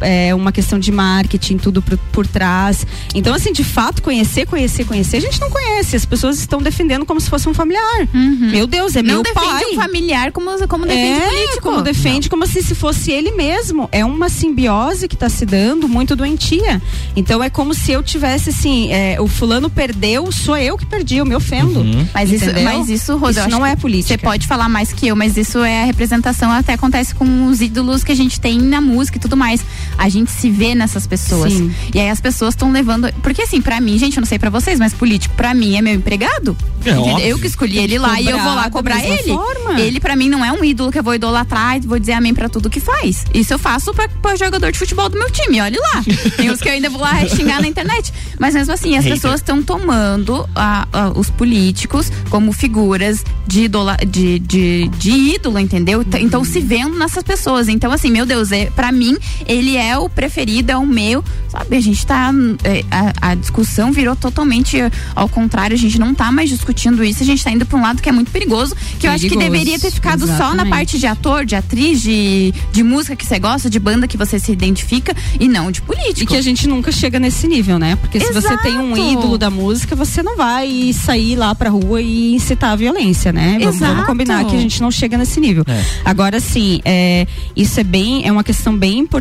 [0.01, 2.87] é uma questão de marketing, tudo por, por trás.
[3.15, 5.97] Então, assim, de fato, conhecer, conhecer, conhecer, a gente não conhece.
[5.97, 8.09] As pessoas estão defendendo como se fosse um familiar.
[8.13, 9.65] Meu Deus, é Não meu defende pai.
[9.73, 11.63] um familiar como, como defende É, político.
[11.63, 13.89] como defende, como se, se fosse ele mesmo.
[13.93, 16.81] É uma simbiose que está se dando muito doentia.
[17.15, 21.17] Então é como se eu tivesse assim, é, o fulano perdeu, sou eu que perdi,
[21.17, 21.85] eu me ofendo.
[22.13, 24.15] Mas isso, mas isso, Rodô, Isso não é política.
[24.15, 27.61] Você pode falar mais que eu, mas isso é a representação, até acontece com os
[27.61, 29.65] ídolos que a gente tem na música e tudo mais.
[29.99, 31.53] A gente se vê nessas pessoas.
[31.53, 31.73] Sim.
[31.95, 33.13] E aí as pessoas estão levando.
[33.23, 35.83] Porque assim, pra mim, gente, eu não sei pra vocês, mas político, pra mim, é
[35.83, 36.57] meu empregado.
[36.85, 39.25] É eu que escolhi Tem ele que lá e eu vou lá cobrar ele.
[39.33, 39.81] forma.
[39.81, 42.33] Ele, pra mim, não é um ídolo que eu vou idolatrar e vou dizer amém
[42.33, 43.25] pra tudo que faz.
[43.35, 46.05] Isso eu faço pra, pra jogador de futebol do meu time, olha lá.
[46.37, 48.13] Tem uns que eu ainda vou lá xingar na internet.
[48.39, 49.15] Mas mesmo assim, as Hater.
[49.21, 55.59] pessoas estão tomando a- a- os políticos como figuras de, idola, de, de, de ídolo,
[55.59, 56.05] entendeu?
[56.05, 57.69] T- Então se vendo nessas pessoas.
[57.69, 59.17] Então, assim, meu Deus, é, pra mim,
[59.47, 61.23] ele é o preferido, é o meu.
[61.49, 62.31] Sabe, a gente tá.
[62.65, 64.79] é, a, a discussão virou totalmente
[65.15, 67.83] ao contrário, a gente não tá mais discutindo isso, a gente tá indo pra um
[67.83, 70.37] lado que é muito perigoso, que eu acho que Perigoso, deveria ter ficado só na
[70.37, 70.71] exatamente.
[70.71, 74.39] parte de ator, de atriz, de, de música que você gosta, de banda que você
[74.39, 76.23] se identifica, e não de político.
[76.23, 77.97] E que a gente nunca chega nesse nível, né?
[77.97, 79.13] Porque se você tem um Exato.
[79.13, 83.59] ídolo da música, você não vai sair lá pra rua e incitar a violência, né?
[83.61, 84.07] Vamos, vamos Exato.
[84.07, 85.65] combinar que a gente não chega nesse nível.
[85.67, 85.85] É.
[86.05, 89.16] Agora, sim, é, isso é bem, é uma questão bem importante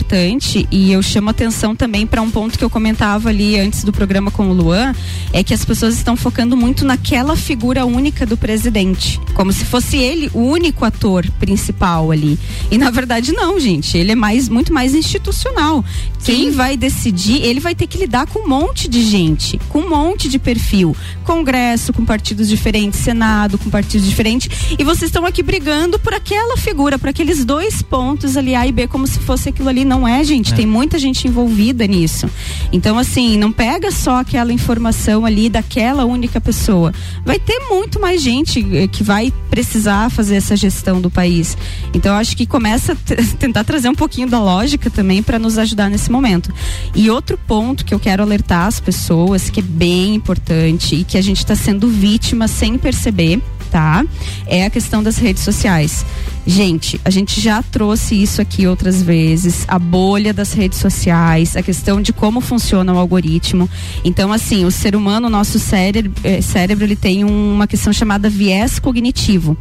[0.72, 4.32] e eu chamo atenção também para um ponto que eu comentava ali antes do programa
[4.32, 4.93] com o Luan,
[5.34, 9.98] é que as pessoas estão focando muito naquela figura única do presidente, como se fosse
[9.98, 12.39] ele o único ator principal ali.
[12.72, 15.84] E na verdade não, gente, ele é mais muito mais institucional.
[16.24, 19.89] Quem vai decidir, ele vai ter que lidar com um monte de gente, com um
[19.89, 24.50] monte de perfil, Congresso com partidos diferentes, Senado com partidos coisa diferente.
[24.78, 28.72] E vocês estão aqui brigando por aquela figura, por aqueles dois pontos ali, A e
[28.72, 29.84] B, como se fosse aquilo ali.
[29.86, 30.53] Não é, gente.
[30.53, 32.29] Tem muita gente envolvida nisso.
[32.71, 36.93] Então, assim, não pega só aquela informação ali daquela única pessoa.
[37.23, 41.57] Vai ter muito mais gente eh, que vai precisar fazer essa gestão do país.
[41.93, 42.95] Então, eu acho que começa a
[43.38, 46.53] tentar trazer um pouquinho da lógica também para nos ajudar nesse momento.
[46.95, 51.17] E outro ponto que eu quero alertar as pessoas, que é bem importante e que
[51.17, 53.41] a gente está sendo vítima sem perceber,
[53.76, 54.05] tá?
[54.47, 56.05] É a questão das redes sociais.
[56.47, 61.61] Gente, a gente já trouxe isso aqui outras vezes, a bolha das redes sociais, a
[61.61, 63.69] questão de como funciona o algoritmo.
[64.05, 67.91] Então, assim, o ser humano, o nosso cérebro, eh, cérebro ele tem um- uma questão
[67.91, 69.57] chamada viés cognitivo.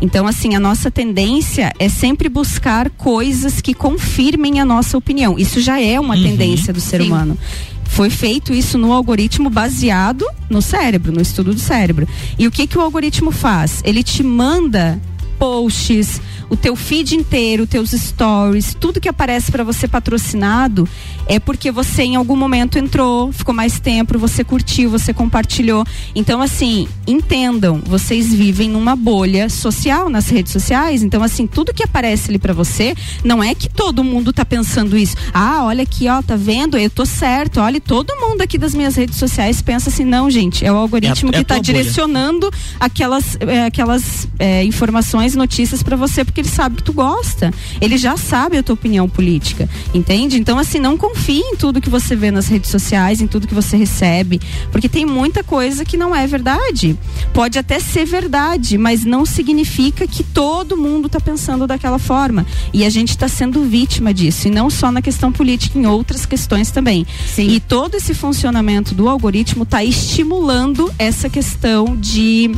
[0.00, 5.36] Então, assim, a nossa tendência é sempre buscar coisas que confirmem a nossa opinião.
[5.36, 7.36] Isso já é uma tendência do ser humano.
[7.88, 12.06] Foi feito isso no algoritmo baseado no cérebro, no estudo do cérebro.
[12.38, 13.80] E o que que o algoritmo faz?
[13.84, 15.00] Ele te manda
[15.38, 20.88] posts, o teu feed inteiro, teus stories, tudo que aparece para você patrocinado
[21.26, 25.84] é porque você em algum momento entrou, ficou mais tempo, você curtiu, você compartilhou.
[26.14, 31.82] Então assim, entendam, vocês vivem numa bolha social nas redes sociais, então assim, tudo que
[31.82, 32.94] aparece ali para você,
[33.24, 35.16] não é que todo mundo tá pensando isso.
[35.34, 36.78] Ah, olha aqui, ó, tá vendo?
[36.78, 37.60] Eu tô certo.
[37.60, 41.30] Olha, todo mundo aqui das minhas redes sociais pensa assim, não, gente, é o algoritmo
[41.30, 41.74] É a- é a que tá tua bolha.
[41.82, 47.50] direcionando aquelas, eh, aquelas eh, informações, notícias para você, porque ele sabe que tu gosta.
[47.80, 50.38] Ele já sabe a tua opinião política, entende?
[50.38, 53.54] Então, assim, não confie em tudo que você vê nas redes sociais, em tudo que
[53.54, 54.38] você recebe,
[54.70, 56.98] porque tem muita coisa que não é verdade.
[57.32, 62.44] Pode até ser verdade, mas não significa que todo mundo tá pensando daquela forma.
[62.70, 66.26] E a gente está sendo vítima disso, e não só na questão política, em outras
[66.26, 67.06] questões também.
[67.38, 72.50] E todo esse funcionamento do algoritmo está estimulando essa questão de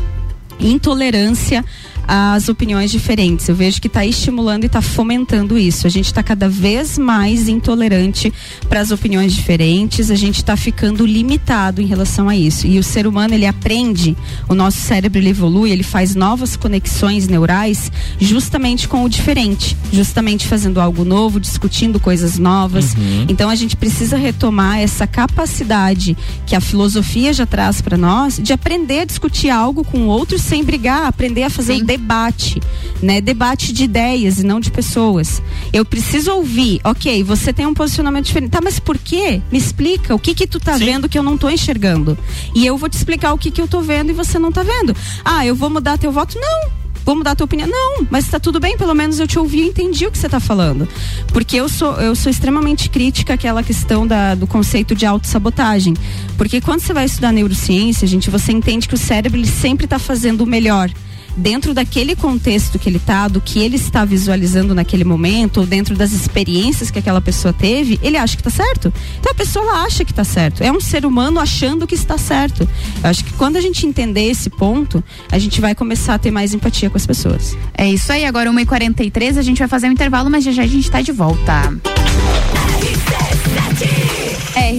[0.58, 1.64] intolerância
[2.08, 3.46] às opiniões diferentes.
[3.48, 5.86] Eu vejo que está estimulando e está fomentando isso.
[5.86, 8.32] A gente está cada vez mais intolerante
[8.66, 10.10] para as opiniões diferentes.
[10.10, 12.66] A gente está ficando limitado em relação a isso.
[12.66, 14.16] E o ser humano ele aprende,
[14.48, 20.46] o nosso cérebro ele evolui, ele faz novas conexões neurais justamente com o diferente, justamente
[20.46, 22.96] fazendo algo novo, discutindo coisas novas.
[23.28, 28.52] Então a gente precisa retomar essa capacidade que a filosofia já traz para nós de
[28.52, 32.60] aprender a discutir algo com o outro sem brigar, aprender a fazer um debate,
[33.02, 33.20] né?
[33.20, 35.42] Debate de ideias e não de pessoas.
[35.72, 38.50] Eu preciso ouvir, ok, você tem um posicionamento diferente.
[38.50, 39.42] Tá, mas por quê?
[39.50, 42.16] Me explica, o que que tu tá vendo que eu não tô enxergando?
[42.54, 44.62] E eu vou te explicar o que que eu tô vendo e você não tá
[44.62, 44.94] vendo.
[45.24, 46.38] Ah, eu vou mudar teu voto?
[46.38, 47.66] Não vou mudar a tua opinião.
[47.66, 50.28] Não, mas tá tudo bem, pelo menos eu te ouvi e entendi o que você
[50.28, 50.86] tá falando.
[51.28, 55.94] Porque eu sou, eu sou extremamente crítica àquela questão da, do conceito de autossabotagem.
[56.36, 59.98] Porque quando você vai estudar neurociência, gente, você entende que o cérebro ele sempre tá
[59.98, 60.90] fazendo o melhor.
[61.38, 65.94] Dentro daquele contexto que ele tá, do que ele está visualizando naquele momento, ou dentro
[65.94, 68.92] das experiências que aquela pessoa teve, ele acha que tá certo.
[69.20, 70.62] Então a pessoa acha que tá certo.
[70.62, 72.68] É um ser humano achando que está certo.
[73.02, 76.30] Eu acho que quando a gente entender esse ponto, a gente vai começar a ter
[76.30, 77.56] mais empatia com as pessoas.
[77.72, 80.66] É isso aí, agora 1h43, a gente vai fazer um intervalo, mas já já a
[80.66, 81.78] gente tá de volta.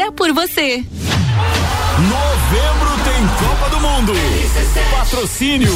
[0.09, 0.83] por você.
[1.97, 4.13] Novembro tem Copa do Mundo.
[4.91, 5.73] Patrocínio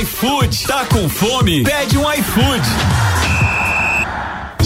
[0.00, 0.66] iFood.
[0.66, 1.62] Tá com fome?
[1.62, 2.62] Pede um iFood.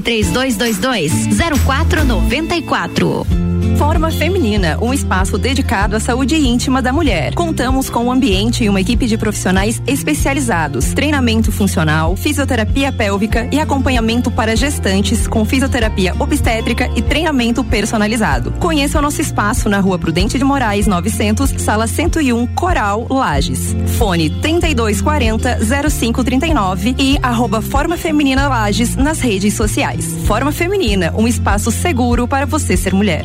[0.00, 1.12] 3222
[1.64, 3.48] 0494.
[3.78, 7.32] Forma Feminina, um espaço dedicado à saúde íntima da mulher.
[7.34, 13.60] Contamos com um ambiente e uma equipe de profissionais especializados, treinamento funcional, fisioterapia pélvica e
[13.60, 18.50] acompanhamento para gestantes com fisioterapia obstétrica e treinamento personalizado.
[18.58, 23.76] Conheça o nosso espaço na Rua Prudente de Moraes 900, sala 101, Coral, Lages.
[23.96, 29.87] Fone 3240 0539 e arroba Forma Feminina Lages nas redes sociais.
[30.26, 33.24] Forma Feminina, um espaço seguro para você ser mulher.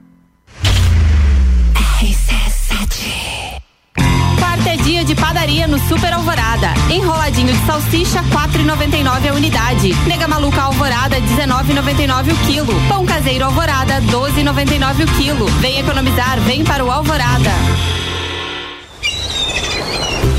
[4.39, 6.73] Quarta é dia de padaria no Super Alvorada.
[6.89, 9.93] Enroladinho de salsicha, 4,99 a unidade.
[10.07, 12.73] Nega maluca Alvorada, 19,99 o quilo.
[12.87, 15.45] Pão caseiro Alvorada, 12,99 o quilo.
[15.59, 17.51] Vem economizar, vem para o Alvorada.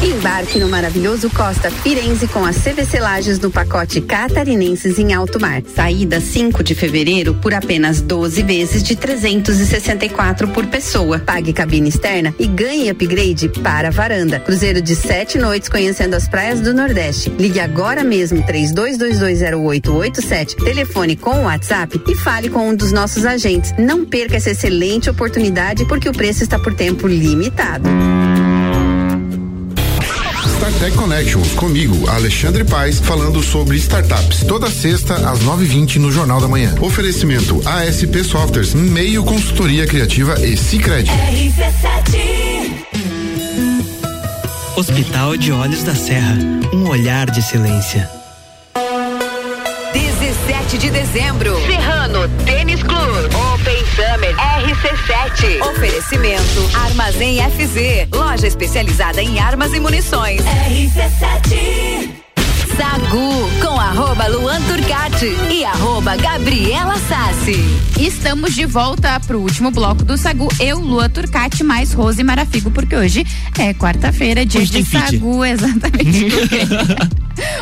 [0.05, 5.63] Embarque no maravilhoso Costa Firenze com a CVC Lages no pacote Catarinenses em Alto Mar.
[5.73, 11.21] Saída 5 de fevereiro por apenas 12 vezes de 364 por pessoa.
[11.21, 14.41] Pague cabine externa e ganhe upgrade para a varanda.
[14.41, 17.31] Cruzeiro de sete noites conhecendo as praias do Nordeste.
[17.39, 23.73] Ligue agora mesmo 32220887, telefone com o WhatsApp e fale com um dos nossos agentes.
[23.79, 27.89] Não perca essa excelente oportunidade porque o preço está por tempo limitado.
[30.83, 34.43] StarTech Connections, comigo, Alexandre Paes, falando sobre startups.
[34.49, 36.75] Toda sexta, às 9h20 no Jornal da Manhã.
[36.81, 41.09] Oferecimento ASP Softwares, meio consultoria criativa e Cicred.
[44.75, 46.37] Hospital de Olhos da Serra,
[46.73, 48.11] um olhar de excelência.
[49.93, 51.65] 17 de dezembro.
[51.65, 53.31] Serrano Tênis Club.
[53.55, 54.35] Open Summer
[54.73, 55.61] RC7.
[55.71, 58.09] Oferecimento Armazém FZ.
[58.11, 60.41] Loja especializada em armas e munições.
[60.43, 62.22] RC7.
[62.77, 67.57] Sagu com arroba Luan Turcati e arroba Gabriela Sassi.
[68.01, 70.49] Estamos de volta pro último bloco do Sagu.
[70.59, 73.27] Eu, Lua Turcati, mais Rose Marafigo, porque hoje
[73.59, 75.19] é quarta-feira, dia Hoje de tem fit.
[75.19, 76.27] Sagu, exatamente.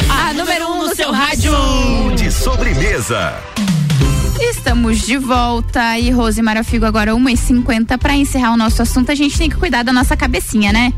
[0.09, 1.51] A número 1 um no seu rádio.
[2.16, 3.34] De sobremesa.
[4.49, 9.11] Estamos de volta e Rose Marafigo agora 1h50 para encerrar o nosso assunto.
[9.11, 10.91] A gente tem que cuidar da nossa cabecinha, né?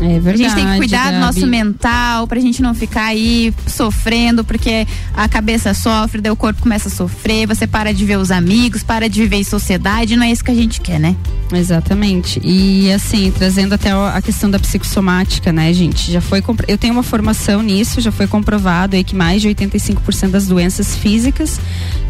[0.00, 0.28] É verdade.
[0.30, 1.14] A gente tem que cuidar Gabi.
[1.14, 4.86] do nosso mental pra gente não ficar aí sofrendo, porque
[5.16, 8.82] a cabeça sofre, daí o corpo começa a sofrer, você para de ver os amigos,
[8.82, 11.16] para de viver em sociedade, não é isso que a gente quer, né?
[11.52, 12.40] Exatamente.
[12.44, 16.10] E assim, trazendo até a questão da psicossomática, né, gente?
[16.12, 19.48] Já foi compro- eu tenho uma formação nisso, já foi comprovado aí que mais de
[19.48, 21.60] 85% das doenças físicas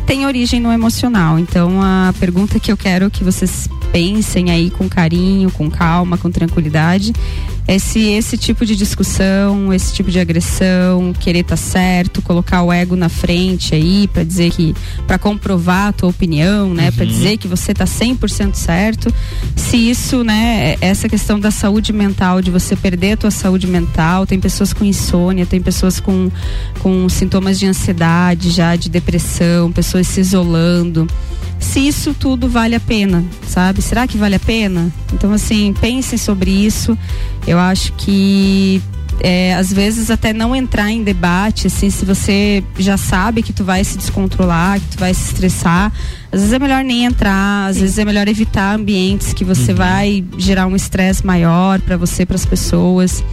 [0.09, 1.39] têm origem no emocional.
[1.39, 6.31] Então, a pergunta que eu quero que vocês pensem aí com carinho, com calma, com
[6.31, 7.13] tranquilidade,
[7.67, 12.73] é se esse tipo de discussão, esse tipo de agressão, querer estar certo, colocar o
[12.73, 14.75] ego na frente aí para dizer que
[15.07, 17.11] para comprovar a tua opinião, né, para Uhum.
[17.11, 19.13] dizer que você tá 100% certo,
[19.55, 23.67] se isso, né, é- essa questão da saúde mental, de você perder a tua saúde
[23.67, 26.31] mental, tem pessoas com insônia, tem pessoas com
[26.81, 31.07] com sintomas de ansiedade, já de depressão, pessoas se isolando.
[31.59, 33.83] Se isso tudo vale a pena, sabe?
[33.83, 34.93] Será que vale a pena?
[35.13, 36.97] Então, assim, pensem sobre isso.
[37.47, 38.81] Eu acho que
[39.21, 43.65] é, às vezes até não entrar em debate, assim, se você já sabe que tu
[43.65, 45.93] vai se descontrolar, que tu vai se estressar,
[46.31, 50.25] às vezes é melhor nem entrar, às vezes é melhor evitar ambientes que você vai
[50.37, 53.25] gerar um estresse maior para você, para as pessoas.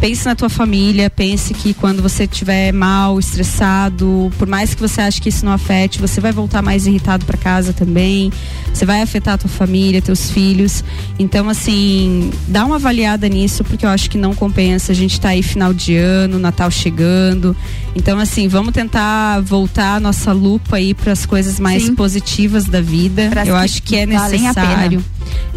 [0.00, 5.02] Pense na tua família, pense que quando você estiver mal, estressado, por mais que você
[5.02, 8.32] ache que isso não afete, você vai voltar mais irritado para casa também.
[8.72, 10.82] Você vai afetar a tua família, teus filhos.
[11.18, 14.92] Então, assim, dá uma avaliada nisso, porque eu acho que não compensa.
[14.92, 17.54] A gente tá aí final de ano, Natal chegando.
[17.94, 21.94] Então, assim, vamos tentar voltar a nossa lupa aí para as coisas mais Sim.
[21.94, 23.30] positivas da vida.
[23.46, 25.04] Eu acho que é necessário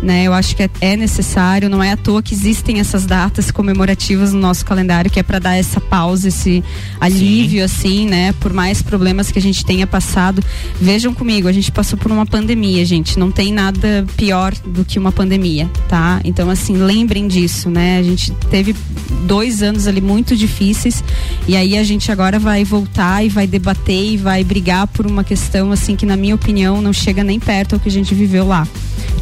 [0.02, 0.26] né?
[0.26, 4.33] Eu acho que é, é necessário, não é à toa que existem essas datas comemorativas
[4.34, 6.64] no nosso calendário, que é para dar essa pausa, esse
[7.00, 8.34] alívio, assim, né?
[8.34, 10.44] Por mais problemas que a gente tenha passado.
[10.80, 13.18] Vejam comigo, a gente passou por uma pandemia, gente.
[13.18, 16.20] Não tem nada pior do que uma pandemia, tá?
[16.24, 17.98] Então, assim, lembrem disso, né?
[17.98, 18.76] A gente teve
[19.26, 21.04] dois anos ali muito difíceis
[21.48, 25.24] e aí a gente agora vai voltar e vai debater e vai brigar por uma
[25.24, 28.48] questão, assim, que na minha opinião não chega nem perto ao que a gente viveu
[28.48, 28.68] lá.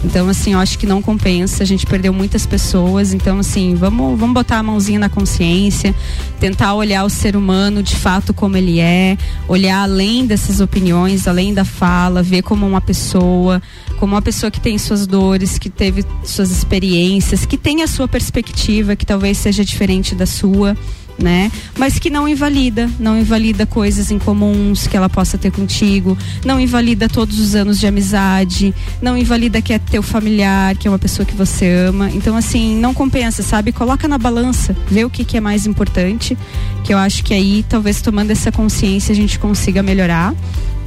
[0.04, 1.64] Então, assim, eu acho que não compensa.
[1.64, 3.14] A gente perdeu muitas pessoas.
[3.14, 5.94] Então, assim, vamos, vamos botar a mãozinha na consciência,
[6.40, 11.54] tentar olhar o ser humano de fato como ele é, olhar além dessas opiniões, além
[11.54, 13.62] da fala, ver como uma pessoa,
[14.00, 18.08] como uma pessoa que tem suas dores, que teve suas experiências, que tem a sua
[18.08, 20.76] perspectiva, que talvez seja diferente da sua
[21.18, 21.52] né?
[21.78, 26.60] Mas que não invalida, não invalida coisas em comuns que ela possa ter contigo, não
[26.60, 31.00] invalida todos os anos de amizade, não invalida que é teu familiar, que é uma
[31.00, 32.10] pessoa que você ama.
[32.12, 33.72] Então assim, não compensa, sabe?
[33.72, 36.38] Coloca na balança, vê o que que é mais importante,
[36.84, 40.34] que eu acho que aí talvez tomando essa consciência a gente consiga melhorar.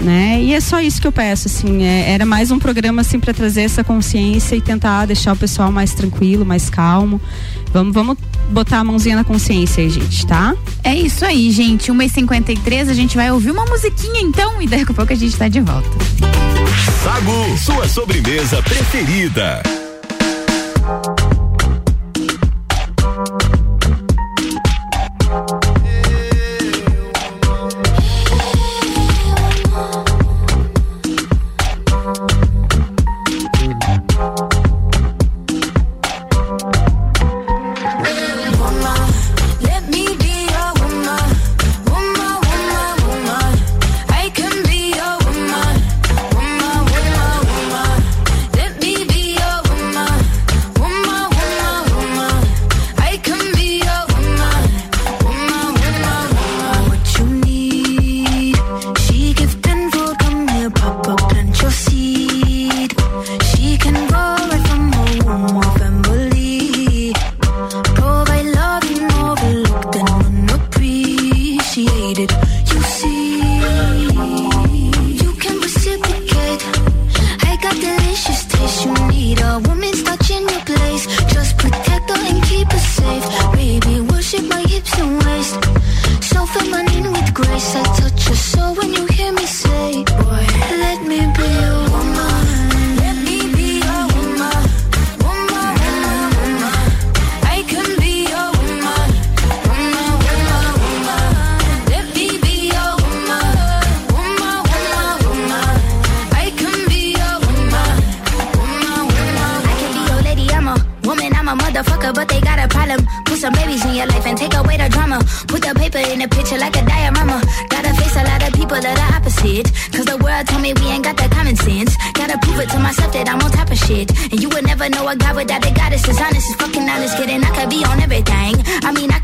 [0.01, 0.43] Né?
[0.43, 3.33] E é só isso que eu peço, assim, é- era mais um programa assim para
[3.33, 7.19] trazer essa consciência e tentar deixar o pessoal mais tranquilo, mais calmo.
[7.73, 8.19] Vamos, vamos
[8.51, 10.55] botar a mãozinha na consciência aí, gente, tá?
[10.83, 11.91] É isso aí, gente.
[11.91, 15.49] 1h53, a gente vai ouvir uma musiquinha então e daqui a pouco a gente tá
[15.49, 15.89] de volta.
[17.03, 19.63] Sagu, sua sobremesa preferida.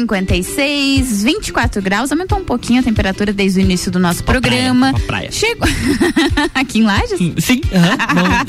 [0.00, 2.10] 56, 24 graus.
[2.10, 4.92] Aumentou um pouquinho a temperatura desde o início do nosso pra programa.
[4.92, 5.32] Praia, praia.
[5.32, 5.68] Chegou.
[6.54, 7.18] Aqui em Lages?
[7.38, 7.60] Sim.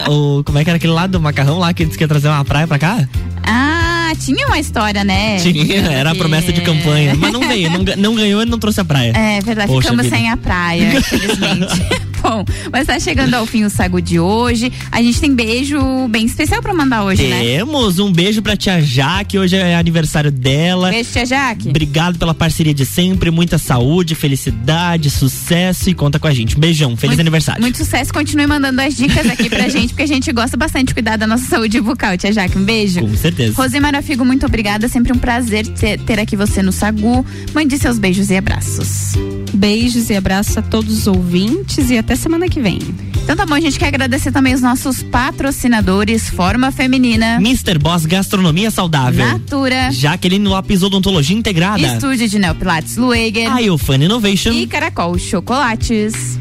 [0.08, 0.39] Uhum.
[0.39, 2.30] o, como é que era aquele lado do macarrão lá que disse que ia trazer
[2.30, 3.08] uma praia pra cá?
[3.43, 5.38] Ah, tinha uma história, né?
[5.38, 7.16] Tinha, era a promessa de campanha.
[7.16, 9.14] Mas não veio, não, não ganhou e não trouxe a praia.
[9.16, 10.16] É verdade, Poxa ficamos vida.
[10.16, 12.11] sem a praia, infelizmente.
[12.22, 14.72] Bom, mas tá chegando ao fim o Sago de hoje.
[14.91, 17.39] A gente tem beijo bem especial pra mandar hoje, né?
[17.41, 20.89] Temos um beijo pra tia Jaque, hoje é aniversário dela.
[20.89, 21.69] Beijo, tia Jaque.
[21.69, 26.57] Obrigado pela parceria de sempre, muita saúde, felicidade, sucesso e conta com a gente.
[26.57, 27.61] Beijão, feliz aniversário.
[27.61, 30.93] Muito sucesso, continue mandando as dicas aqui pra gente, porque a gente gosta bastante de
[30.93, 32.17] cuidar da nossa saúde bucal.
[32.17, 33.01] Tia Jaque, um beijo.
[33.01, 33.53] Com certeza.
[33.55, 34.88] Rosemara Figo, muito obrigada.
[34.88, 37.26] Sempre um prazer ter, ter aqui você no Sagu.
[37.53, 39.13] Mande seus beijos e abraços.
[39.53, 42.80] Beijos e abraços a todos os ouvintes e até semana que vem.
[43.24, 47.78] Então tá bom, a gente quer agradecer também os nossos patrocinadores, Forma Feminina, Mr.
[47.80, 49.26] Boss Gastronomia Saudável.
[49.26, 51.82] Natura, Jaqueline Lopes Odontologia Integrada.
[51.82, 54.51] Estúdio de Neopilates Lueger A Eufan Innovation.
[54.51, 56.39] e Caracol Chocolates.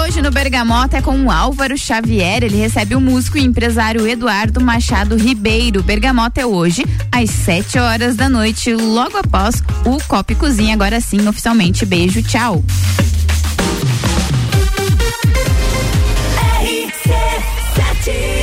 [0.00, 2.42] Hoje no Bergamota é com o Álvaro Xavier.
[2.42, 5.82] Ele recebe o músico e empresário Eduardo Machado Ribeiro.
[5.82, 10.74] Bergamota é hoje, às 7 horas da noite, logo após o Copa e Cozinha.
[10.74, 11.84] Agora sim, oficialmente.
[11.84, 12.64] Beijo, tchau.
[16.62, 18.41] RC7